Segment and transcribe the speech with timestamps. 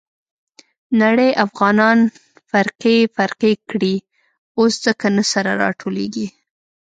[1.01, 1.99] نړۍ افغانان
[2.49, 3.95] فرقې فرقې کړي.
[4.57, 6.27] اوس ځکه نه سره راټولېږي.